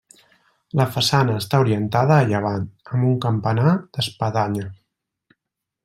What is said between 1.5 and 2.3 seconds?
orientada a